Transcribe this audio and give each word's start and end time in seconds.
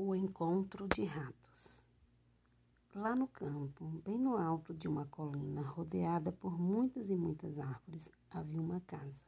O 0.00 0.14
encontro 0.14 0.86
de 0.86 1.04
ratos. 1.04 1.82
Lá 2.94 3.16
no 3.16 3.26
campo, 3.26 3.84
bem 4.04 4.16
no 4.16 4.36
alto 4.36 4.72
de 4.72 4.86
uma 4.86 5.06
colina, 5.06 5.60
rodeada 5.60 6.30
por 6.30 6.56
muitas 6.56 7.10
e 7.10 7.16
muitas 7.16 7.58
árvores, 7.58 8.08
havia 8.30 8.60
uma 8.60 8.80
casa. 8.82 9.20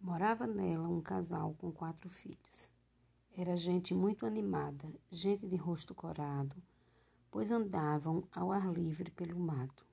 Morava 0.00 0.46
nela 0.46 0.88
um 0.88 1.00
casal 1.00 1.56
com 1.58 1.72
quatro 1.72 2.08
filhos. 2.08 2.70
Era 3.36 3.56
gente 3.56 3.96
muito 3.96 4.24
animada, 4.24 4.88
gente 5.10 5.48
de 5.48 5.56
rosto 5.56 5.92
corado, 5.92 6.54
pois 7.28 7.50
andavam 7.50 8.22
ao 8.30 8.52
ar 8.52 8.72
livre 8.72 9.10
pelo 9.10 9.40
mato, 9.40 9.84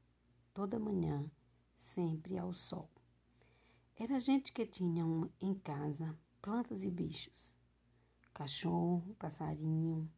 toda 0.53 0.77
manhã, 0.77 1.25
sempre 1.73 2.37
ao 2.37 2.53
sol. 2.53 2.87
Era 3.95 4.19
gente 4.19 4.53
que 4.53 4.67
tinha 4.67 5.03
em 5.41 5.55
casa 5.55 6.15
plantas 6.39 6.83
e 6.83 6.91
bichos 6.91 7.49
cachorro, 8.39 9.13
passarinho, 9.19 10.09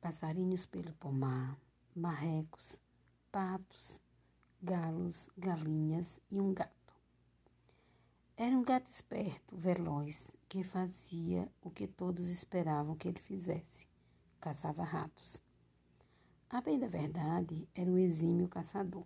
passarinhos 0.00 0.64
pelo 0.64 0.94
pomar, 0.94 1.60
marrecos, 1.94 2.80
patos, 3.30 4.00
galos, 4.62 5.28
galinhas 5.36 6.22
e 6.30 6.40
um 6.40 6.54
gato. 6.54 6.94
Era 8.34 8.56
um 8.56 8.64
gato 8.64 8.88
esperto, 8.88 9.54
veloz, 9.54 10.30
que 10.48 10.64
fazia 10.64 11.52
o 11.60 11.70
que 11.70 11.86
todos 11.86 12.30
esperavam 12.30 12.96
que 12.96 13.08
ele 13.08 13.20
fizesse: 13.20 13.86
caçava 14.40 14.82
ratos. 14.82 15.42
A 16.48 16.62
bem 16.62 16.78
da 16.78 16.86
verdade, 16.86 17.68
era 17.74 17.90
um 17.90 17.98
exímio 17.98 18.48
caçador. 18.48 19.04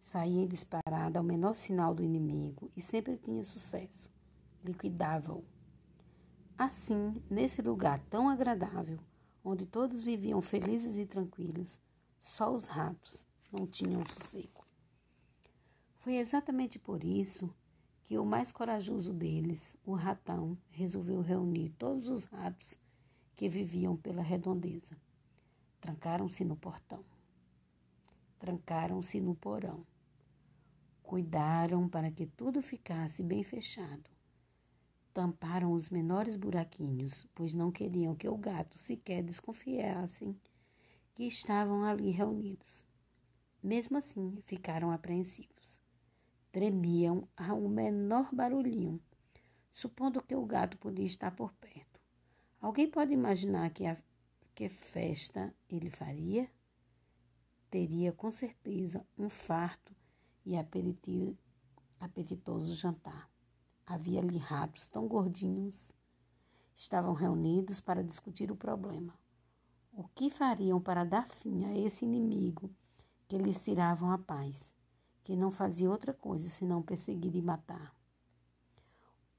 Saía 0.00 0.44
em 0.44 0.46
disparada 0.46 1.18
ao 1.18 1.24
menor 1.24 1.56
sinal 1.56 1.92
do 1.92 2.04
inimigo 2.04 2.70
e 2.76 2.80
sempre 2.80 3.16
tinha 3.16 3.42
sucesso. 3.42 4.08
Liquidava-o 4.64 5.44
Assim, 6.60 7.22
nesse 7.30 7.62
lugar 7.62 7.98
tão 8.10 8.28
agradável, 8.28 8.98
onde 9.42 9.64
todos 9.64 10.02
viviam 10.02 10.42
felizes 10.42 10.98
e 10.98 11.06
tranquilos, 11.06 11.80
só 12.20 12.52
os 12.52 12.66
ratos 12.66 13.26
não 13.50 13.66
tinham 13.66 14.04
sossego. 14.06 14.66
Foi 16.00 16.16
exatamente 16.16 16.78
por 16.78 17.02
isso 17.02 17.50
que 18.04 18.18
o 18.18 18.26
mais 18.26 18.52
corajoso 18.52 19.14
deles, 19.14 19.74
o 19.86 19.94
ratão, 19.94 20.54
resolveu 20.70 21.22
reunir 21.22 21.70
todos 21.78 22.08
os 22.08 22.26
ratos 22.26 22.78
que 23.34 23.48
viviam 23.48 23.96
pela 23.96 24.20
redondeza. 24.20 24.94
Trancaram-se 25.80 26.44
no 26.44 26.56
portão. 26.56 27.02
Trancaram-se 28.38 29.18
no 29.18 29.34
porão. 29.34 29.82
Cuidaram 31.02 31.88
para 31.88 32.10
que 32.10 32.26
tudo 32.26 32.60
ficasse 32.60 33.22
bem 33.22 33.42
fechado 33.42 34.19
tamparam 35.20 35.72
os 35.74 35.90
menores 35.90 36.34
buraquinhos, 36.34 37.26
pois 37.34 37.52
não 37.52 37.70
queriam 37.70 38.14
que 38.14 38.26
o 38.26 38.38
gato 38.38 38.78
sequer 38.78 39.22
desconfiasse 39.22 40.34
que 41.14 41.24
estavam 41.24 41.84
ali 41.84 42.10
reunidos. 42.10 42.86
Mesmo 43.62 43.98
assim, 43.98 44.38
ficaram 44.46 44.90
apreensivos. 44.90 45.78
Tremiam 46.50 47.28
a 47.36 47.52
um 47.52 47.68
menor 47.68 48.34
barulhinho, 48.34 48.98
supondo 49.70 50.22
que 50.22 50.34
o 50.34 50.46
gato 50.46 50.78
podia 50.78 51.04
estar 51.04 51.32
por 51.32 51.52
perto. 51.52 52.00
Alguém 52.58 52.88
pode 52.88 53.12
imaginar 53.12 53.68
que, 53.68 53.84
a, 53.84 54.02
que 54.54 54.70
festa 54.70 55.54
ele 55.68 55.90
faria? 55.90 56.50
Teria 57.68 58.10
com 58.10 58.30
certeza 58.30 59.06
um 59.18 59.28
farto 59.28 59.94
e 60.46 60.56
apetitoso 62.00 62.74
jantar. 62.74 63.29
Havia 63.90 64.20
ali 64.20 64.38
ratos 64.38 64.86
tão 64.86 65.08
gordinhos. 65.08 65.90
Estavam 66.76 67.12
reunidos 67.12 67.80
para 67.80 68.04
discutir 68.04 68.48
o 68.52 68.54
problema. 68.56 69.12
O 69.92 70.04
que 70.14 70.30
fariam 70.30 70.80
para 70.80 71.02
dar 71.02 71.26
fim 71.26 71.64
a 71.64 71.76
esse 71.76 72.04
inimigo 72.04 72.70
que 73.26 73.36
lhes 73.36 73.60
tiravam 73.60 74.12
a 74.12 74.18
paz, 74.18 74.72
que 75.24 75.34
não 75.34 75.50
fazia 75.50 75.90
outra 75.90 76.14
coisa 76.14 76.48
senão 76.48 76.80
perseguir 76.80 77.34
e 77.34 77.42
matar? 77.42 77.92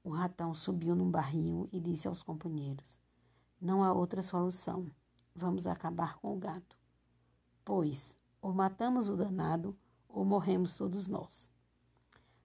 O 0.04 0.10
ratão 0.10 0.54
subiu 0.54 0.94
num 0.94 1.10
barril 1.10 1.66
e 1.72 1.80
disse 1.80 2.06
aos 2.06 2.22
companheiros: 2.22 3.00
Não 3.58 3.82
há 3.82 3.90
outra 3.90 4.20
solução. 4.20 4.86
Vamos 5.34 5.66
acabar 5.66 6.18
com 6.18 6.36
o 6.36 6.38
gato. 6.38 6.76
Pois, 7.64 8.18
ou 8.42 8.52
matamos 8.52 9.08
o 9.08 9.16
danado, 9.16 9.74
ou 10.06 10.26
morremos 10.26 10.76
todos 10.76 11.08
nós. 11.08 11.50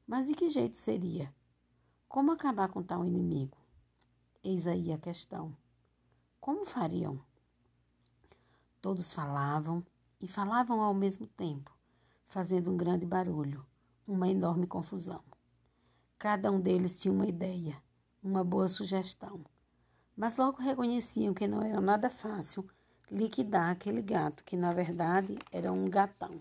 Mas 0.07 0.25
de 0.25 0.33
que 0.33 0.49
jeito 0.49 0.77
seria? 0.77 1.35
Como 2.09 2.31
acabar 2.31 2.69
com 2.69 2.81
tal 2.81 3.03
inimigo? 3.03 3.57
Eis 4.41 4.65
aí 4.65 4.93
a 4.93 4.97
questão. 4.97 5.55
Como 6.39 6.65
fariam? 6.65 7.19
Todos 8.81 9.11
falavam 9.11 9.85
e 10.21 10.25
falavam 10.25 10.81
ao 10.81 10.93
mesmo 10.93 11.27
tempo, 11.27 11.69
fazendo 12.25 12.71
um 12.71 12.77
grande 12.77 13.05
barulho, 13.05 13.65
uma 14.07 14.29
enorme 14.29 14.65
confusão. 14.65 15.21
Cada 16.17 16.49
um 16.49 16.61
deles 16.61 16.97
tinha 16.99 17.13
uma 17.13 17.27
ideia, 17.27 17.75
uma 18.23 18.41
boa 18.41 18.69
sugestão, 18.69 19.43
mas 20.15 20.37
logo 20.37 20.61
reconheciam 20.61 21.33
que 21.33 21.45
não 21.45 21.61
era 21.61 21.81
nada 21.81 22.09
fácil 22.09 22.65
liquidar 23.11 23.69
aquele 23.69 24.01
gato, 24.01 24.45
que 24.45 24.55
na 24.55 24.71
verdade 24.71 25.37
era 25.51 25.73
um 25.73 25.89
gatão. 25.89 26.31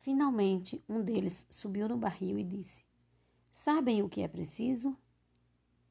Finalmente, 0.00 0.82
um 0.88 1.00
deles 1.00 1.46
subiu 1.48 1.88
no 1.88 1.96
barril 1.96 2.38
e 2.38 2.44
disse: 2.44 2.85
Sabem 3.66 4.00
o 4.00 4.08
que 4.08 4.22
é 4.22 4.28
preciso? 4.28 4.96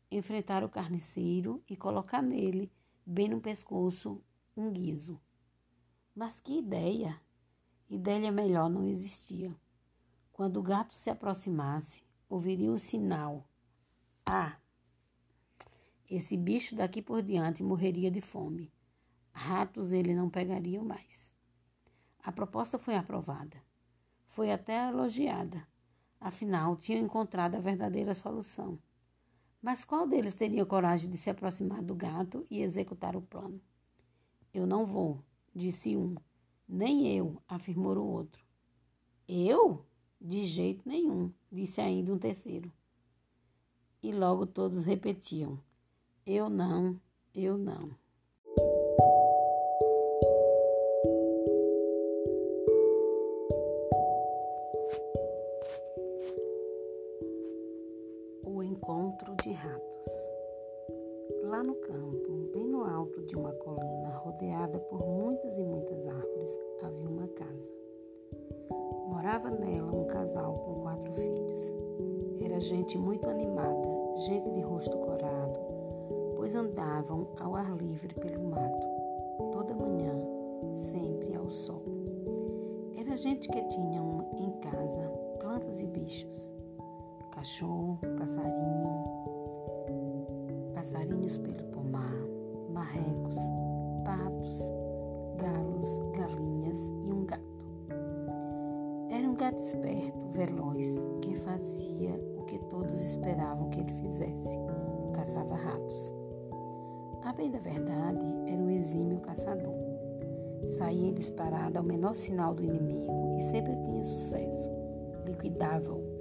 Enfrentar 0.10 0.64
o 0.64 0.70
carniceiro 0.70 1.62
e 1.70 1.76
colocar 1.76 2.22
nele, 2.22 2.72
bem 3.06 3.28
no 3.28 3.42
pescoço, 3.42 4.24
um 4.56 4.72
guiso. 4.72 5.20
Mas 6.16 6.40
que 6.40 6.58
ideia! 6.60 7.20
Ideia 7.90 8.32
melhor 8.32 8.70
não 8.70 8.88
existia. 8.88 9.54
Quando 10.32 10.56
o 10.56 10.64
gato 10.64 10.94
se 10.94 11.10
aproximasse, 11.10 12.06
ouviria 12.30 12.72
o 12.72 12.78
sinal. 12.78 13.46
Ah! 14.26 14.58
Esse 16.10 16.38
bicho 16.38 16.78
daqui 16.78 17.02
por 17.02 17.22
diante 17.22 17.62
morreria 17.62 18.10
de 18.10 18.22
fome. 18.22 18.72
Ratos 19.34 19.92
ele 19.92 20.16
não 20.16 20.30
pegaria 20.30 20.82
mais. 20.82 21.36
A 22.24 22.32
proposta 22.32 22.80
foi 22.80 22.96
aprovada. 22.96 23.62
Foi 24.24 24.50
até 24.50 24.88
elogiada 24.88 25.68
Afinal, 26.26 26.76
tinham 26.76 27.06
encontrado 27.06 27.54
a 27.54 27.60
verdadeira 27.60 28.16
solução. 28.16 28.80
Mas 29.62 29.86
qual 29.86 30.08
deles 30.08 30.34
teria 30.34 30.66
coragem 30.66 31.08
de 31.08 31.18
se 31.18 31.30
aproximar 31.30 31.84
do 31.84 31.94
gato 31.94 32.48
e 32.50 32.64
executar 32.64 33.16
o 33.16 33.22
plano? 33.22 33.62
Eu 34.52 34.66
não 34.66 34.88
vou, 34.88 35.24
disse 35.54 35.96
um. 35.96 36.16
Nem 36.68 37.16
eu, 37.16 37.40
afirmou 37.48 37.96
o 37.96 38.08
outro. 38.08 38.44
Eu? 39.28 39.86
De 40.20 40.46
jeito 40.46 40.90
nenhum, 40.90 41.32
disse 41.52 41.80
ainda 41.80 42.12
um 42.12 42.18
terceiro. 42.18 42.72
E 44.02 44.12
logo 44.12 44.48
todos 44.48 44.84
repetiam: 44.84 45.60
Eu 46.26 46.50
não, 46.50 47.00
eu 47.36 47.56
não. 47.56 47.96
De 59.46 59.52
ratos. 59.52 60.08
Lá 61.44 61.62
no 61.62 61.76
campo, 61.76 62.50
bem 62.52 62.68
no 62.68 62.84
alto 62.84 63.22
de 63.28 63.36
uma 63.36 63.52
colina, 63.52 64.10
rodeada 64.18 64.80
por 64.80 65.06
muitas 65.06 65.56
e 65.56 65.64
muitas 65.64 66.08
árvores, 66.08 66.60
havia 66.82 67.08
uma 67.08 67.28
casa. 67.28 67.72
Morava 69.08 69.52
nela 69.52 69.96
um 69.96 70.08
casal 70.08 70.52
com 70.52 70.82
quatro 70.82 71.14
filhos. 71.14 71.74
Era 72.44 72.60
gente 72.60 72.98
muito 72.98 73.30
animada, 73.30 73.88
gente 74.16 74.50
de 74.50 74.62
rosto 74.62 74.98
corado, 74.98 75.60
pois 76.36 76.56
andavam 76.56 77.28
ao 77.40 77.56
ar 77.56 77.78
livre 77.78 78.16
pelo 78.16 78.50
mato, 78.50 78.88
toda 79.52 79.76
manhã, 79.76 80.12
sempre 80.74 81.36
ao 81.36 81.52
sol. 81.52 81.84
Era 82.98 83.16
gente 83.16 83.48
que 83.48 83.62
tinha 83.68 84.02
em 84.40 84.52
casa 84.60 85.08
plantas 85.40 85.84
e 85.84 85.86
bichos 85.86 86.56
cachorro, 87.36 88.00
passarinho, 88.18 89.04
passarinhos 90.86 91.40
pelo 91.40 91.64
pomar, 91.72 92.16
marrecos, 92.70 93.36
patos, 94.06 94.72
galos, 95.38 96.00
galinhas 96.16 96.90
e 97.04 97.12
um 97.12 97.26
gato. 97.26 97.44
Era 99.10 99.28
um 99.28 99.34
gato 99.36 99.60
esperto, 99.60 100.28
veloz, 100.32 100.88
que 101.24 101.34
fazia 101.38 102.14
o 102.38 102.44
que 102.44 102.60
todos 102.70 103.02
esperavam 103.02 103.70
que 103.70 103.80
ele 103.80 103.94
fizesse: 103.94 104.60
caçava 105.16 105.56
ratos. 105.56 106.14
A 107.24 107.34
bem 107.34 107.50
da 107.50 107.58
verdade, 107.58 108.24
era 108.46 108.62
um 108.62 108.70
exímio 108.70 109.20
caçador. 109.22 109.74
Saía 110.78 111.12
disparada 111.14 111.80
ao 111.80 111.86
menor 111.86 112.16
sinal 112.16 112.54
do 112.54 112.64
inimigo 112.64 113.36
e 113.40 113.42
sempre 113.42 113.76
tinha 113.76 114.04
sucesso. 114.04 114.70
Liquidava-o 115.26 116.16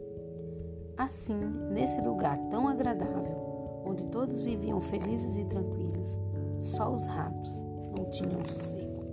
Assim, 0.97 1.41
nesse 1.71 2.01
lugar 2.01 2.39
tão 2.51 2.69
agradável, 2.69 3.54
onde 3.85 4.05
todos 4.07 4.41
viviam 4.41 4.81
felizes 4.81 5.37
e 5.37 5.45
tranquilos. 5.45 6.19
Só 6.61 6.93
os 6.93 7.07
ratos 7.07 7.63
não 7.97 8.11
tinham 8.11 8.45
sossego. 8.45 9.05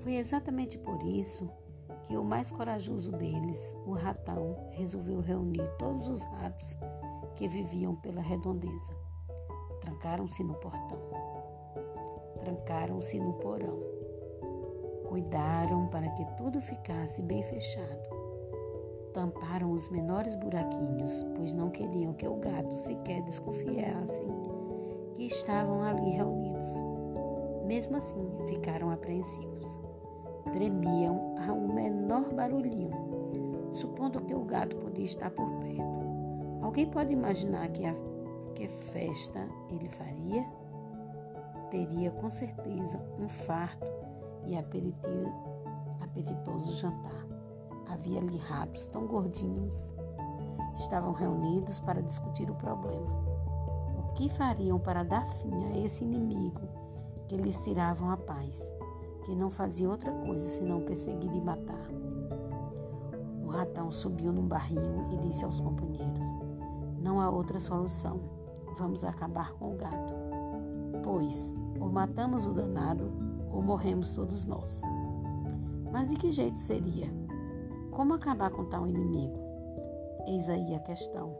Foi 0.00 0.16
exatamente 0.16 0.78
por 0.78 1.02
isso 1.02 1.48
que 2.06 2.16
o 2.16 2.24
mais 2.24 2.50
corajoso 2.50 3.12
deles, 3.12 3.74
o 3.86 3.92
ratão, 3.92 4.68
resolveu 4.70 5.20
reunir 5.20 5.66
todos 5.78 6.08
os 6.08 6.24
ratos 6.24 6.76
que 7.34 7.48
viviam 7.48 7.96
pela 7.96 8.20
redondeza. 8.20 8.94
Trancaram-se 9.80 10.42
no 10.44 10.54
portão. 10.54 10.98
Trancaram-se 12.40 13.18
no 13.18 13.32
porão. 13.34 13.78
Cuidaram 15.08 15.86
para 15.88 16.08
que 16.10 16.24
tudo 16.36 16.60
ficasse 16.60 17.22
bem 17.22 17.42
fechado 17.42 18.13
tamparam 19.14 19.70
os 19.70 19.88
menores 19.88 20.34
buraquinhos, 20.34 21.24
pois 21.36 21.52
não 21.52 21.70
queriam 21.70 22.12
que 22.12 22.26
o 22.26 22.34
gato 22.34 22.76
sequer 22.76 23.22
desconfiasse 23.22 24.22
que 25.14 25.26
estavam 25.26 25.82
ali 25.82 26.10
reunidos. 26.10 26.70
Mesmo 27.64 27.96
assim, 27.96 28.28
ficaram 28.48 28.90
apreensivos. 28.90 29.80
Tremiam 30.52 31.36
a 31.38 31.52
um 31.52 31.72
menor 31.72 32.34
barulhinho, 32.34 32.90
supondo 33.72 34.20
que 34.20 34.34
o 34.34 34.44
gato 34.44 34.76
podia 34.76 35.04
estar 35.04 35.30
por 35.30 35.48
perto. 35.60 36.04
Alguém 36.60 36.86
pode 36.86 37.12
imaginar 37.12 37.68
que, 37.68 37.86
a, 37.86 37.94
que 38.54 38.68
festa 38.68 39.48
ele 39.70 39.88
faria? 39.88 40.44
Teria 41.70 42.10
com 42.10 42.30
certeza 42.30 43.00
um 43.18 43.28
farto 43.28 43.86
e 44.44 44.56
apetitoso 44.56 46.74
jantar. 46.74 47.23
Havia 47.88 48.20
ali 48.20 48.36
ratos 48.38 48.86
tão 48.86 49.06
gordinhos. 49.06 49.92
Estavam 50.76 51.12
reunidos 51.12 51.78
para 51.80 52.02
discutir 52.02 52.50
o 52.50 52.54
problema. 52.54 53.10
O 53.98 54.12
que 54.14 54.28
fariam 54.28 54.78
para 54.78 55.02
dar 55.02 55.26
fim 55.26 55.64
a 55.66 55.78
esse 55.78 56.04
inimigo 56.04 56.60
que 57.28 57.36
lhes 57.36 57.56
tiravam 57.58 58.10
a 58.10 58.16
paz, 58.16 58.60
que 59.24 59.34
não 59.34 59.50
fazia 59.50 59.88
outra 59.88 60.12
coisa 60.12 60.44
senão 60.44 60.80
perseguir 60.80 61.34
e 61.34 61.40
matar? 61.40 61.88
O 63.44 63.48
ratão 63.48 63.92
subiu 63.92 64.32
num 64.32 64.46
barril 64.46 64.80
e 65.12 65.28
disse 65.28 65.44
aos 65.44 65.60
companheiros: 65.60 66.26
Não 67.00 67.20
há 67.20 67.30
outra 67.30 67.60
solução. 67.60 68.20
Vamos 68.76 69.04
acabar 69.04 69.52
com 69.52 69.74
o 69.74 69.76
gato. 69.76 70.12
Pois, 71.02 71.54
ou 71.78 71.88
matamos 71.88 72.46
o 72.46 72.52
danado, 72.52 73.12
ou 73.52 73.62
morremos 73.62 74.12
todos 74.12 74.44
nós. 74.44 74.80
Mas 75.92 76.08
de 76.08 76.16
que 76.16 76.32
jeito 76.32 76.58
seria? 76.58 77.08
Como 77.94 78.14
acabar 78.14 78.50
com 78.50 78.64
tal 78.64 78.88
inimigo? 78.88 79.38
Eis 80.26 80.48
aí 80.48 80.74
a 80.74 80.80
questão. 80.80 81.38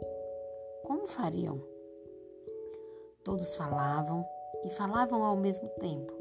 Como 0.85 1.05
fariam? 1.07 1.61
Todos 3.25 3.57
falavam 3.57 4.25
e 4.65 4.71
falavam 4.71 5.25
ao 5.25 5.37
mesmo 5.37 5.69
tempo, 5.81 6.13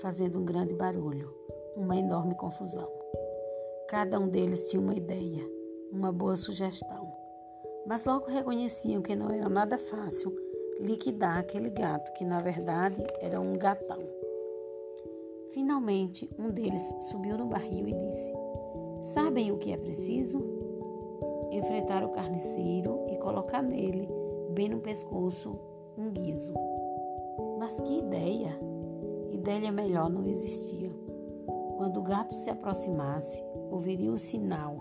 fazendo 0.00 0.38
um 0.38 0.44
grande 0.44 0.74
barulho, 0.74 1.34
uma 1.74 1.96
enorme 1.96 2.34
confusão. 2.34 2.90
Cada 3.88 4.20
um 4.20 4.28
deles 4.28 4.68
tinha 4.68 4.82
uma 4.82 4.94
ideia, 4.94 5.42
uma 5.90 6.12
boa 6.12 6.36
sugestão, 6.36 7.10
mas 7.86 8.04
logo 8.04 8.26
reconheciam 8.26 9.00
que 9.00 9.16
não 9.16 9.30
era 9.30 9.48
nada 9.48 9.78
fácil 9.78 10.36
liquidar 10.78 11.38
aquele 11.38 11.70
gato, 11.70 12.12
que 12.12 12.24
na 12.24 12.40
verdade 12.40 13.02
era 13.20 13.40
um 13.40 13.56
gatão. 13.56 13.98
Finalmente, 15.52 16.28
um 16.38 16.50
deles 16.50 16.82
subiu 17.00 17.38
no 17.38 17.46
barril 17.46 17.88
e 17.88 17.94
disse: 17.94 18.39
Sabem 19.02 19.50
o 19.50 19.56
que 19.56 19.72
é 19.72 19.76
preciso? 19.76 20.44
Enfrentar 21.50 22.04
o 22.04 22.10
carniceiro 22.10 23.06
e 23.08 23.16
colocar 23.16 23.62
nele, 23.62 24.08
bem 24.52 24.68
no 24.68 24.78
pescoço, 24.78 25.58
um 25.96 26.10
guiso. 26.10 26.52
Mas 27.58 27.80
que 27.80 27.98
ideia! 27.98 28.58
Ideia 29.32 29.72
melhor 29.72 30.10
não 30.10 30.26
existia. 30.26 30.90
Quando 31.76 31.98
o 31.98 32.02
gato 32.02 32.34
se 32.34 32.50
aproximasse, 32.50 33.42
ouviria 33.70 34.12
o 34.12 34.18
sinal. 34.18 34.76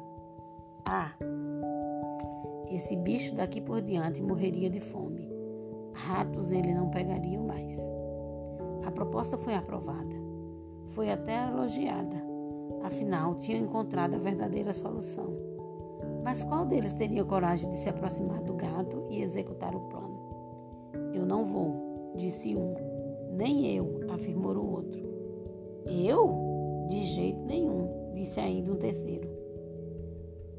Ah! 0.86 1.14
Esse 2.70 2.96
bicho 2.98 3.34
daqui 3.36 3.62
por 3.62 3.82
diante 3.82 4.22
morreria 4.22 4.70
de 4.70 4.80
fome. 4.80 5.30
Ratos 5.94 6.52
ele 6.52 6.74
não 6.74 6.90
pegaria 6.90 7.40
mais. 7.40 7.78
A 8.86 8.92
proposta 8.92 9.38
foi 9.38 9.56
aprovada. 9.56 10.16
Foi 10.88 11.10
até 11.10 11.48
elogiada 11.48 12.29
Afinal, 12.84 13.36
tinham 13.36 13.64
encontrado 13.64 14.16
a 14.16 14.18
verdadeira 14.18 14.74
solução. 14.74 15.34
Mas 16.24 16.44
qual 16.44 16.66
deles 16.66 16.94
teria 16.94 17.24
coragem 17.24 17.70
de 17.72 17.78
se 17.78 17.90
aproximar 17.90 18.42
do 18.42 18.54
gato 18.54 19.06
e 19.10 19.22
executar 19.22 19.76
o 19.76 19.82
plano? 19.82 20.20
Eu 21.14 21.26
não 21.26 21.46
vou, 21.46 22.14
disse 22.16 22.56
um. 22.56 22.76
Nem 23.32 23.76
eu, 23.76 24.02
afirmou 24.10 24.54
o 24.56 24.72
outro. 24.76 25.02
Eu? 25.88 26.88
De 26.90 27.04
jeito 27.04 27.40
nenhum, 27.46 28.12
disse 28.14 28.40
ainda 28.40 28.72
um 28.72 28.76
terceiro. 28.76 29.30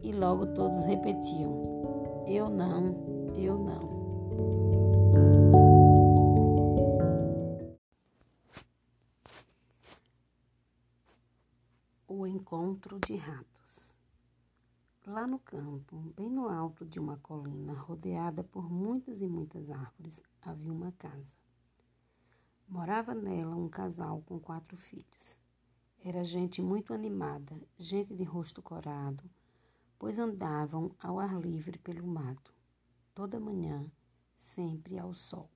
E 0.03 0.13
logo 0.13 0.47
todos 0.47 0.85
repetiam: 0.87 2.25
Eu 2.27 2.49
não, 2.49 2.95
eu 3.37 3.59
não. 3.59 4.00
Encontro 12.31 12.99
de 13.01 13.17
ratos. 13.17 13.93
Lá 15.05 15.27
no 15.27 15.39
campo, 15.41 15.97
bem 16.17 16.31
no 16.31 16.49
alto 16.49 16.87
de 16.87 17.01
uma 17.01 17.17
colina, 17.17 17.73
rodeada 17.73 18.45
por 18.45 18.71
muitas 18.71 19.21
e 19.21 19.27
muitas 19.27 19.69
árvores, 19.69 20.23
havia 20.41 20.73
uma 20.73 20.93
casa. 20.93 21.35
Morava 22.69 23.15
nela 23.15 23.57
um 23.57 23.69
casal 23.69 24.23
com 24.23 24.39
quatro 24.39 24.77
filhos. 24.77 25.37
Era 26.05 26.23
gente 26.23 26.63
muito 26.63 26.95
animada, 26.95 27.61
gente 27.77 28.15
de 28.15 28.23
rosto 28.23 28.63
corado, 28.63 29.29
pois 29.99 30.19
andavam 30.19 30.91
ao 31.01 31.19
ar 31.19 31.35
livre 31.41 31.79
pelo 31.79 32.07
mato, 32.07 32.55
toda 33.13 33.41
manhã, 33.41 33.91
sempre 34.37 34.99
ao 34.99 35.13
sol. 35.13 35.51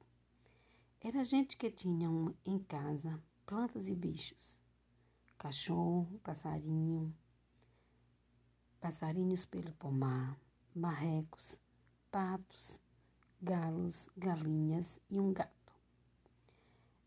Era 1.01 1.25
gente 1.25 1.57
que 1.57 1.71
tinha 1.71 2.09
em 2.45 2.59
casa 2.59 3.23
plantas 3.47 3.89
e 3.89 3.95
bichos 3.95 4.64
cachorro, 5.45 6.19
passarinho, 6.23 7.15
passarinhos 8.81 9.45
pelo 9.45 9.71
pomar, 9.75 10.41
marrecos, 10.75 11.61
patos, 12.11 12.81
galos, 13.43 14.09
galinhas 14.17 14.99
e 15.11 15.21
um 15.21 15.35
gato. 15.35 15.75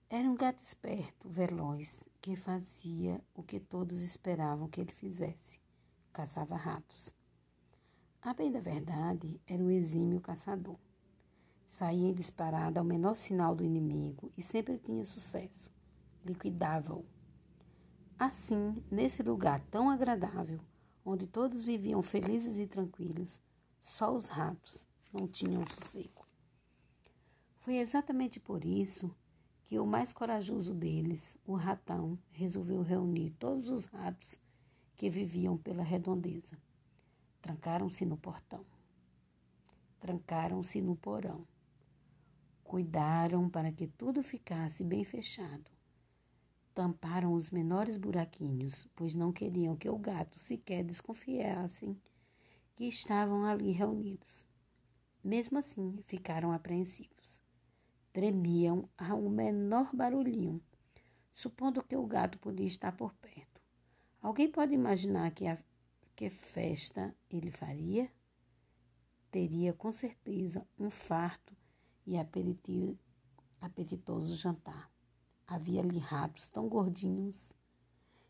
Era 0.07 0.29
um 0.29 0.35
gato 0.35 0.61
esperto, 0.61 1.27
veloz, 1.27 2.03
que 2.21 2.35
fazia 2.35 3.19
o 3.33 3.41
que 3.41 3.59
todos 3.59 4.03
esperavam 4.03 4.69
que 4.69 4.81
ele 4.81 4.91
fizesse: 4.91 5.59
caçava 6.13 6.55
ratos. 6.55 7.15
A 8.21 8.35
bem 8.35 8.51
da 8.51 8.59
verdade, 8.59 9.41
era 9.47 9.63
um 9.63 9.71
exímio 9.71 10.21
caçador. 10.21 10.77
Saía 11.65 12.13
disparado 12.13 12.77
ao 12.77 12.85
menor 12.85 13.15
sinal 13.15 13.55
do 13.55 13.63
inimigo 13.63 14.31
e 14.37 14.43
sempre 14.43 14.77
tinha 14.77 15.03
sucesso. 15.03 15.71
Liquidava-o 16.23 17.16
Assim, 18.19 18.83
nesse 18.89 19.21
lugar 19.21 19.61
tão 19.69 19.91
agradável, 19.91 20.59
onde 21.05 21.27
todos 21.27 21.61
viviam 21.61 22.01
felizes 22.01 22.57
e 22.57 22.65
tranquilos, 22.65 23.39
só 23.79 24.11
os 24.11 24.27
ratos 24.27 24.87
não 25.13 25.27
tinham 25.27 25.63
sossego. 25.67 26.25
Foi 27.57 27.75
exatamente 27.75 28.39
por 28.39 28.65
isso 28.65 29.15
que 29.65 29.77
o 29.77 29.85
mais 29.85 30.11
corajoso 30.13 30.73
deles, 30.73 31.37
o 31.45 31.53
ratão, 31.53 32.17
resolveu 32.31 32.81
reunir 32.81 33.35
todos 33.37 33.69
os 33.69 33.85
ratos 33.85 34.39
que 34.95 35.11
viviam 35.11 35.55
pela 35.55 35.83
redondeza. 35.83 36.57
Trancaram-se 37.39 38.03
no 38.03 38.17
portão. 38.17 38.65
Trancaram-se 39.99 40.81
no 40.81 40.95
porão. 40.95 41.45
Cuidaram 42.63 43.47
para 43.47 43.71
que 43.71 43.85
tudo 43.85 44.23
ficasse 44.23 44.83
bem 44.83 45.03
fechado 45.03 45.76
tamparam 46.77 47.33
os 47.33 47.49
menores 47.49 47.97
buraquinhos, 47.97 48.87
pois 48.95 49.15
não 49.15 49.33
queriam 49.33 49.75
que 49.75 49.89
o 49.89 49.97
gato 49.97 50.37
sequer 50.37 50.83
desconfiasse 50.83 51.97
que 52.75 52.85
estavam 52.85 53.45
ali 53.45 53.71
reunidos. 53.71 54.45
Mesmo 55.23 55.57
assim, 55.57 55.97
ficaram 56.03 56.51
apreensivos. 56.51 57.41
Tremiam 58.13 58.87
a 58.95 59.15
um 59.15 59.27
menor 59.27 59.89
barulhinho, 59.91 60.61
supondo 61.31 61.81
que 61.81 61.95
o 61.95 62.05
gato 62.05 62.37
podia 62.37 62.67
estar 62.67 62.91
por 62.91 63.11
perto. 63.15 63.59
Alguém 64.21 64.47
pode 64.47 64.75
imaginar 64.75 65.31
que, 65.31 65.47
a, 65.47 65.57
que 66.15 66.29
festa 66.29 67.11
ele 67.27 67.49
faria? 67.49 68.07
Teria 69.31 69.73
com 69.73 69.91
certeza 69.91 70.63
um 70.77 70.91
farto 70.91 71.57
e 72.05 72.15
apetitoso 73.59 74.35
jantar. 74.35 74.95
Havia 75.47 75.79
ali 75.79 75.97
ratos 75.97 76.49
tão 76.49 76.67
gordinhos. 76.67 77.53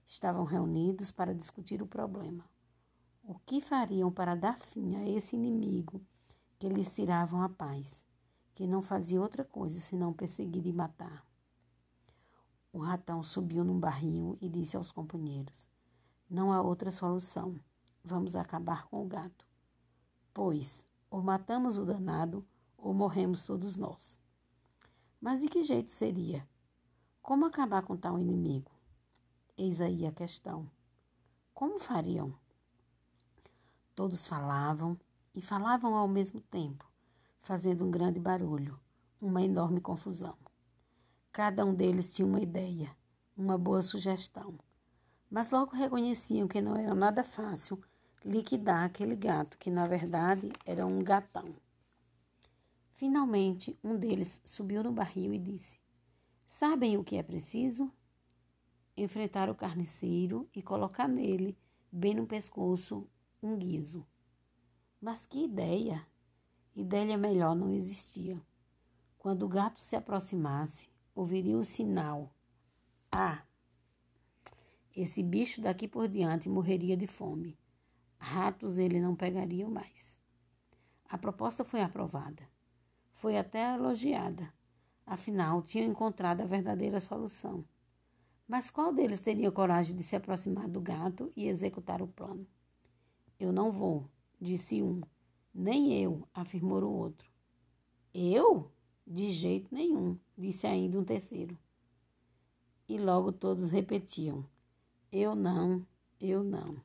Estavam 0.05 0.43
reunidos 0.45 1.09
para 1.09 1.33
discutir 1.33 1.81
o 1.81 1.87
problema. 1.87 2.45
O 3.23 3.33
que 3.39 3.59
fariam 3.59 4.11
para 4.11 4.35
dar 4.35 4.57
fim 4.59 4.95
a 4.95 5.09
esse 5.09 5.35
inimigo 5.35 5.99
que 6.59 6.69
lhes 6.69 6.91
tiravam 6.91 7.41
a 7.41 7.49
paz, 7.49 8.05
que 8.53 8.67
não 8.67 8.83
fazia 8.83 9.19
outra 9.19 9.43
coisa 9.43 9.79
senão 9.79 10.13
perseguir 10.13 10.65
e 10.67 10.71
matar. 10.71 11.25
O 12.71 12.77
ratão 12.77 13.23
subiu 13.23 13.63
num 13.63 13.79
barril 13.79 14.37
e 14.39 14.47
disse 14.47 14.77
aos 14.77 14.91
companheiros: 14.91 15.67
Não 16.29 16.53
há 16.53 16.61
outra 16.61 16.91
solução. 16.91 17.59
Vamos 18.03 18.35
acabar 18.35 18.87
com 18.87 19.03
o 19.03 19.07
gato. 19.07 19.45
Pois, 20.33 20.87
ou 21.09 21.21
matamos 21.21 21.79
o 21.79 21.85
danado, 21.85 22.45
ou 22.77 22.93
morremos 22.93 23.43
todos 23.43 23.75
nós. 23.75 24.21
Mas 25.19 25.41
de 25.41 25.47
que 25.47 25.63
jeito 25.63 25.89
seria? 25.91 26.47
Como 27.27 27.45
acabar 27.45 27.81
com 27.81 27.97
tal 27.97 28.17
inimigo? 28.17 28.71
Eis 29.57 29.81
aí 29.81 30.05
a 30.05 30.13
questão. 30.13 30.65
Como 31.53 31.77
fariam? 31.77 32.33
Todos 33.93 34.25
falavam 34.25 34.97
e 35.35 35.41
falavam 35.41 35.93
ao 35.93 36.07
mesmo 36.07 36.39
tempo, 36.39 36.89
fazendo 37.41 37.83
um 37.83 37.91
grande 37.91 38.17
barulho, 38.17 38.79
uma 39.19 39.43
enorme 39.43 39.81
confusão. 39.81 40.37
Cada 41.33 41.65
um 41.65 41.75
deles 41.75 42.15
tinha 42.15 42.25
uma 42.25 42.39
ideia, 42.39 42.95
uma 43.35 43.57
boa 43.57 43.81
sugestão, 43.81 44.57
mas 45.29 45.51
logo 45.51 45.75
reconheciam 45.75 46.47
que 46.47 46.61
não 46.61 46.77
era 46.77 46.95
nada 46.95 47.25
fácil 47.25 47.77
liquidar 48.23 48.85
aquele 48.85 49.17
gato, 49.17 49.57
que 49.57 49.69
na 49.69 49.85
verdade 49.85 50.49
era 50.65 50.85
um 50.85 51.03
gatão. 51.03 51.43
Finalmente, 52.93 53.77
um 53.83 53.97
deles 53.97 54.41
subiu 54.45 54.81
no 54.81 54.93
barril 54.93 55.33
e 55.33 55.37
disse: 55.37 55.77
Sabem 56.59 56.97
o 56.97 57.03
que 57.03 57.17
é 57.17 57.21
preciso? 57.21 57.93
Enfrentar 58.97 59.47
o 59.47 59.53
carniceiro 59.53 60.49
e 60.55 60.59
colocar 60.63 61.07
nele, 61.07 61.55
bem 61.91 62.15
no 62.15 62.25
pescoço, 62.25 63.07
um 63.43 63.55
guiso. 63.55 64.03
Mas 64.99 65.23
que 65.23 65.43
ideia! 65.43 66.03
Ideia 66.75 67.15
melhor 67.15 67.55
não 67.55 67.71
existia. 67.71 68.41
Quando 69.19 69.43
o 69.43 69.47
gato 69.47 69.79
se 69.81 69.95
aproximasse, 69.95 70.89
ouviria 71.13 71.55
o 71.55 71.63
sinal. 71.63 72.33
Ah! 73.11 73.43
Esse 74.95 75.21
bicho 75.21 75.61
daqui 75.61 75.87
por 75.87 76.07
diante 76.07 76.49
morreria 76.49 76.97
de 76.97 77.05
fome. 77.05 77.55
Ratos 78.17 78.79
ele 78.79 78.99
não 78.99 79.15
pegaria 79.15 79.69
mais. 79.69 80.19
A 81.07 81.19
proposta 81.19 81.63
foi 81.63 81.83
aprovada. 81.83 82.49
Foi 83.11 83.37
até 83.37 83.75
elogiada. 83.75 84.51
Afinal, 85.07 85.61
tinham 85.61 85.89
encontrado 85.89 86.41
a 86.41 86.45
verdadeira 86.45 86.99
solução. 86.99 87.63
Mas 88.45 88.69
qual 88.69 88.93
deles 88.93 89.21
teria 89.21 89.49
coragem 89.49 89.95
de 89.95 90.03
se 90.03 90.17
aproximar 90.17 90.67
do 90.67 90.81
gato 90.81 91.31
e 91.33 91.47
executar 91.47 92.01
o 92.01 92.07
plano? 92.07 92.45
Eu 93.39 93.53
não 93.53 93.71
vou, 93.71 94.05
disse 94.39 94.83
um. 94.83 95.01
Nem 95.53 95.93
eu, 96.03 96.27
afirmou 96.33 96.83
o 96.83 96.91
outro. 96.91 97.31
Eu? 98.13 98.69
De 99.05 99.31
jeito 99.31 99.73
nenhum, 99.73 100.19
disse 100.37 100.67
ainda 100.67 100.99
um 100.99 101.05
terceiro. 101.05 101.57
E 102.89 102.97
logo 102.97 103.31
todos 103.31 103.71
repetiam: 103.71 104.45
Eu 105.09 105.35
não, 105.35 105.87
eu 106.19 106.43
não. 106.43 106.75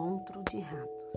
Encontro 0.00 0.42
de 0.50 0.60
ratos. 0.60 1.14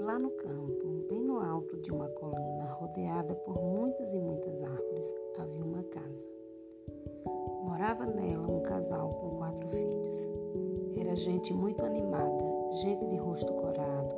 Lá 0.00 0.18
no 0.18 0.30
campo, 0.32 1.06
bem 1.08 1.22
no 1.22 1.40
alto 1.40 1.78
de 1.78 1.90
uma 1.90 2.06
colina, 2.10 2.64
rodeada 2.72 3.34
por 3.34 3.58
muitas 3.62 4.12
e 4.12 4.18
muitas 4.18 4.62
árvores, 4.62 5.14
havia 5.38 5.64
uma 5.64 5.82
casa. 5.84 6.26
Morava 7.64 8.04
nela 8.04 8.52
um 8.52 8.60
casal 8.60 9.08
com 9.14 9.38
quatro 9.38 9.66
filhos. 9.70 10.28
Era 10.98 11.16
gente 11.16 11.54
muito 11.54 11.82
animada, 11.82 12.44
gente 12.82 13.06
de 13.06 13.16
rosto 13.16 13.50
corado, 13.50 14.14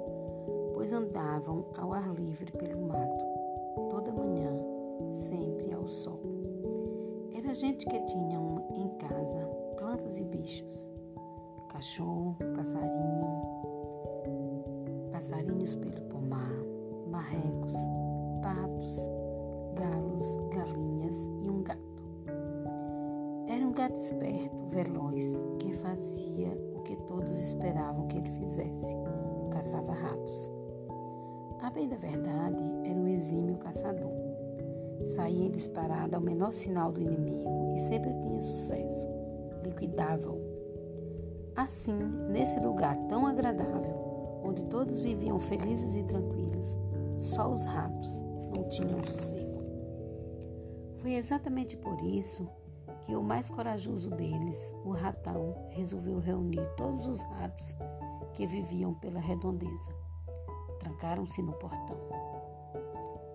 pois 0.75 0.93
andavam 0.93 1.67
ao 1.77 1.93
ar 1.93 2.13
livre 2.15 2.51
pelo 2.51 2.81
mato, 2.81 3.25
toda 3.91 4.11
manhã, 4.11 4.53
sempre 5.13 5.73
ao 5.73 5.87
sol. 5.87 6.21
Era 7.33 7.55
gente 7.55 7.87
que 7.87 8.01
tinham 8.07 8.67
em 8.75 8.89
casa 8.99 9.47
plantas 9.79 10.19
e 10.19 10.25
bichos, 10.25 10.90
cachorro, 11.81 12.37
passarinho, 12.57 13.43
passarinhos 15.11 15.77
pelo 15.77 15.99
pomar, 16.11 16.63
marrecos, 17.11 17.73
patos, 18.43 18.99
galos, 19.77 20.39
galinhas 20.55 21.27
e 21.41 21.49
um 21.49 21.63
gato. 21.63 21.81
Era 23.49 23.67
um 23.67 23.73
gato 23.73 23.97
esperto, 23.97 24.67
veloz, 24.69 25.25
que 25.59 25.73
fazia 25.73 26.53
o 26.77 26.83
que 26.83 26.97
todos 27.09 27.33
esperavam 27.33 28.07
que 28.09 28.19
ele 28.19 28.31
fizesse: 28.31 28.95
caçava 29.51 29.95
ratos. 29.95 30.53
A 31.63 31.71
bem 31.71 31.89
da 31.89 31.97
verdade, 31.97 32.63
era 32.85 32.99
um 32.99 33.09
exímio 33.09 33.57
caçador. 33.57 34.13
Saía 35.17 35.47
em 35.47 35.51
disparada 35.51 36.19
ao 36.19 36.23
menor 36.23 36.53
sinal 36.53 36.93
do 36.93 37.01
inimigo 37.01 37.75
e 37.75 37.81
sempre 37.81 38.13
tinha 38.13 38.43
sucesso. 38.43 39.09
Liquidava-o. 39.65 40.50
Assim, 41.61 41.93
nesse 42.31 42.59
lugar 42.59 42.97
tão 43.07 43.27
agradável, 43.27 44.41
onde 44.43 44.63
todos 44.71 44.99
viviam 44.99 45.39
felizes 45.39 45.95
e 45.95 46.03
tranquilos, 46.03 46.75
só 47.19 47.53
os 47.53 47.67
ratos 47.67 48.23
não 48.57 48.67
tinham 48.71 49.05
sossego. 49.05 49.63
Foi 51.03 51.13
exatamente 51.13 51.77
por 51.77 52.03
isso 52.03 52.49
que 53.05 53.15
o 53.15 53.23
mais 53.23 53.51
corajoso 53.51 54.09
deles, 54.09 54.75
o 54.87 54.93
ratão, 54.93 55.55
resolveu 55.69 56.19
reunir 56.19 56.67
todos 56.79 57.07
os 57.07 57.23
ratos 57.25 57.77
que 58.33 58.47
viviam 58.47 58.95
pela 58.95 59.21
redondeza. 59.21 59.95
Trancaram-se 60.79 61.43
no 61.43 61.53
portão, 61.53 61.99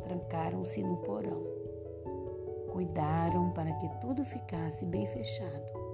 trancaram-se 0.01 0.82
no 0.82 0.98
porão, 0.98 1.44
cuidaram 2.72 3.51
para 3.51 3.72
que 3.74 3.88
tudo 4.01 4.25
ficasse 4.25 4.84
bem 4.84 5.05
fechado 5.05 5.84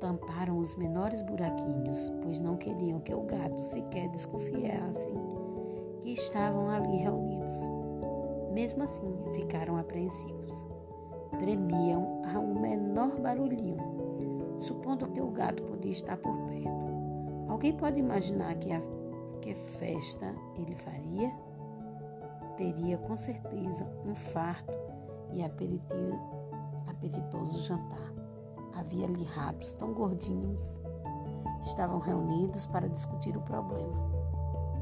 tamparam 0.00 0.58
os 0.58 0.74
menores 0.76 1.22
buraquinhos, 1.22 2.10
pois 2.22 2.40
não 2.40 2.56
queriam 2.56 3.00
que 3.00 3.14
o 3.14 3.22
gato 3.22 3.62
sequer 3.62 4.08
desconfiasse 4.10 5.08
que 6.02 6.12
estavam 6.12 6.70
ali 6.70 6.98
reunidos. 6.98 7.58
Mesmo 8.52 8.84
assim, 8.84 9.12
ficaram 9.34 9.76
apreensivos. 9.76 10.66
Tremiam 11.38 12.22
a 12.34 12.38
um 12.38 12.60
menor 12.60 13.18
barulhinho, 13.20 13.76
supondo 14.58 15.08
que 15.08 15.20
o 15.20 15.30
gato 15.30 15.62
podia 15.64 15.92
estar 15.92 16.16
por 16.16 16.34
perto. 16.46 16.88
Alguém 17.48 17.76
pode 17.76 17.98
imaginar 17.98 18.54
que, 18.56 18.72
a, 18.72 18.80
que 19.40 19.54
festa 19.54 20.34
ele 20.56 20.74
faria? 20.74 21.30
Teria 22.56 22.98
com 22.98 23.16
certeza 23.16 23.86
um 24.04 24.14
farto 24.14 24.72
e 25.32 25.42
apetitoso 25.42 25.88
jantar. 27.60 28.17
Havia 28.74 29.06
ali 29.06 29.24
ratos 29.24 29.72
tão 29.72 29.92
gordinhos. 29.92 30.80
Estavam 31.62 31.98
reunidos 31.98 32.66
para 32.66 32.88
discutir 32.88 33.36
o 33.36 33.42
problema. 33.42 33.96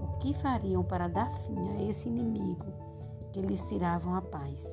O 0.02 0.18
que 0.18 0.34
fariam 0.34 0.82
para 0.82 1.08
dar 1.08 1.30
fim 1.30 1.68
a 1.70 1.82
esse 1.82 2.08
inimigo 2.08 2.66
que 3.32 3.40
lhes 3.40 3.62
tiravam 3.62 4.14
a 4.14 4.22
paz, 4.22 4.64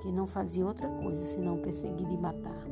que 0.00 0.12
não 0.12 0.26
fazia 0.26 0.66
outra 0.66 0.88
coisa 0.88 1.20
senão 1.20 1.58
perseguir 1.58 2.10
e 2.10 2.16
matar? 2.16 2.64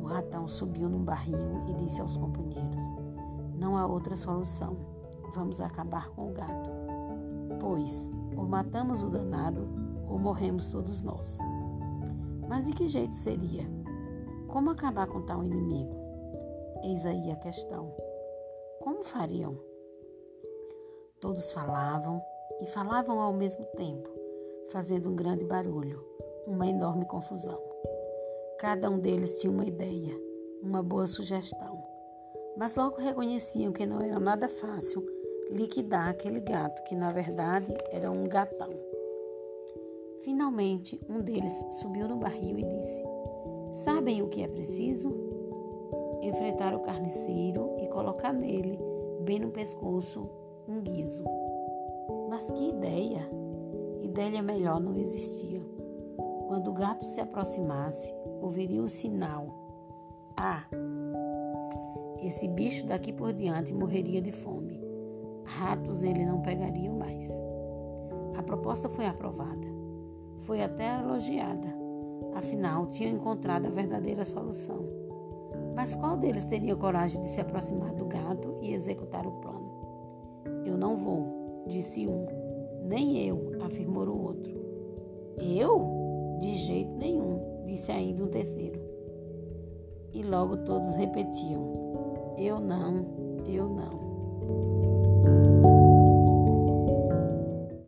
O 0.00 0.06
ratão 0.06 0.48
subiu 0.48 0.88
num 0.88 1.04
barril 1.04 1.38
e 1.68 1.74
disse 1.84 2.00
aos 2.00 2.16
companheiros: 2.16 2.82
Não 3.58 3.76
há 3.76 3.86
outra 3.86 4.16
solução. 4.16 4.76
Vamos 5.34 5.60
acabar 5.60 6.08
com 6.10 6.30
o 6.30 6.32
gato. 6.32 6.70
Pois, 7.60 8.10
ou 8.36 8.46
matamos 8.46 9.02
o 9.02 9.10
danado, 9.10 9.68
ou 10.08 10.18
morremos 10.18 10.68
todos 10.68 11.02
nós. 11.02 11.36
Mas 12.48 12.64
de 12.64 12.72
que 12.72 12.88
jeito 12.88 13.14
seria? 13.14 13.68
Como 14.48 14.70
acabar 14.70 15.06
com 15.06 15.20
tal 15.22 15.44
inimigo? 15.44 15.94
Eis 16.82 17.04
aí 17.04 17.30
a 17.30 17.36
questão. 17.36 17.94
Como 18.80 19.04
fariam? 19.04 19.58
Todos 21.20 21.52
falavam 21.52 22.22
e 22.60 22.66
falavam 22.66 23.20
ao 23.20 23.32
mesmo 23.32 23.64
tempo, 23.76 24.08
fazendo 24.70 25.10
um 25.10 25.14
grande 25.14 25.44
barulho, 25.44 26.02
uma 26.46 26.66
enorme 26.66 27.04
confusão. 27.04 27.60
Cada 28.58 28.90
um 28.90 28.98
deles 28.98 29.38
tinha 29.38 29.52
uma 29.52 29.66
ideia, 29.66 30.18
uma 30.62 30.82
boa 30.82 31.06
sugestão, 31.06 31.84
mas 32.56 32.74
logo 32.74 32.96
reconheciam 32.96 33.72
que 33.72 33.86
não 33.86 34.00
era 34.00 34.18
nada 34.18 34.48
fácil 34.48 35.04
liquidar 35.50 36.08
aquele 36.08 36.40
gato, 36.40 36.82
que 36.84 36.94
na 36.94 37.12
verdade 37.12 37.72
era 37.90 38.10
um 38.10 38.26
gatão. 38.26 38.70
Finalmente, 40.22 41.00
um 41.08 41.20
deles 41.20 41.54
subiu 41.80 42.08
no 42.08 42.16
barril 42.16 42.58
e 42.58 42.64
disse: 42.64 43.07
Sabem 43.84 44.22
o 44.22 44.28
que 44.28 44.42
é 44.42 44.48
preciso? 44.48 45.14
Enfrentar 46.22 46.74
o 46.74 46.80
carniceiro 46.80 47.76
e 47.80 47.86
colocar 47.86 48.32
nele, 48.32 48.78
bem 49.22 49.38
no 49.38 49.50
pescoço, 49.50 50.28
um 50.66 50.80
guiso. 50.80 51.24
Mas 52.28 52.50
que 52.50 52.70
ideia! 52.70 53.28
Ideia 54.02 54.42
melhor 54.42 54.80
não 54.80 54.96
existia. 54.96 55.62
Quando 56.48 56.70
o 56.70 56.74
gato 56.74 57.06
se 57.06 57.20
aproximasse, 57.20 58.12
ouviria 58.40 58.82
o 58.82 58.88
sinal: 58.88 59.46
Ah, 60.36 60.64
esse 62.20 62.48
bicho 62.48 62.84
daqui 62.86 63.12
por 63.12 63.32
diante 63.32 63.72
morreria 63.72 64.20
de 64.20 64.32
fome. 64.32 64.82
Ratos 65.44 66.02
ele 66.02 66.26
não 66.26 66.40
pegaria 66.40 66.92
mais. 66.92 67.28
A 68.36 68.42
proposta 68.42 68.88
foi 68.88 69.06
aprovada. 69.06 69.68
Foi 70.38 70.62
até 70.62 70.98
elogiada. 71.00 71.87
Afinal, 72.34 72.86
tinham 72.86 73.14
encontrado 73.14 73.66
a 73.66 73.70
verdadeira 73.70 74.24
solução. 74.24 74.84
Mas 75.74 75.94
qual 75.94 76.16
deles 76.16 76.44
teria 76.44 76.76
coragem 76.76 77.22
de 77.22 77.28
se 77.28 77.40
aproximar 77.40 77.92
do 77.94 78.04
gato 78.06 78.58
e 78.62 78.72
executar 78.72 79.26
o 79.26 79.32
plano? 79.32 79.70
Eu 80.64 80.76
não 80.76 80.96
vou, 80.96 81.64
disse 81.66 82.06
um. 82.06 82.26
Nem 82.84 83.26
eu, 83.26 83.52
afirmou 83.62 84.06
o 84.06 84.22
outro. 84.22 84.58
Eu? 85.40 86.38
De 86.40 86.54
jeito 86.54 86.96
nenhum, 86.96 87.64
disse 87.66 87.90
ainda 87.92 88.24
um 88.24 88.28
terceiro. 88.28 88.80
E 90.12 90.22
logo 90.22 90.56
todos 90.58 90.94
repetiam: 90.96 92.34
Eu 92.36 92.58
não, 92.60 93.06
eu 93.46 93.68
não. 93.68 94.97